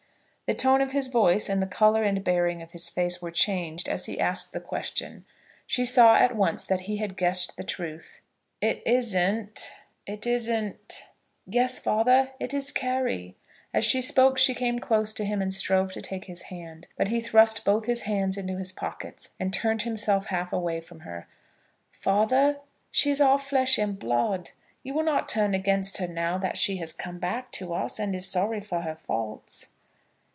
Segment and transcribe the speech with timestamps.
[0.47, 3.87] The tone of his voice, and the colour and bearing of his face were changed
[3.87, 5.23] as he asked the question.
[5.65, 8.19] She saw at once that he had guessed the truth.
[8.59, 9.71] "It isn't
[10.05, 11.03] it isn't?"
[11.47, 13.33] "Yes, father; it is Carry."
[13.73, 17.07] As she spoke she came close to him, and strove to take his hand; but
[17.07, 21.27] he thrust both his hands into his pockets and turned himself half away from her.
[21.93, 22.57] "Father,
[22.91, 24.49] she is our flesh and blood;
[24.83, 28.13] you will not turn against her now that she has come back to us, and
[28.13, 29.67] is sorry for her faults."